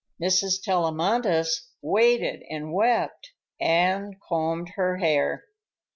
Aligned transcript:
Mrs. 0.19 0.59
Tellamantez 0.63 1.69
waited 1.79 2.41
and 2.49 2.73
wept 2.73 3.33
and 3.59 4.19
combed 4.19 4.69
her 4.69 4.97
hair. 4.97 5.43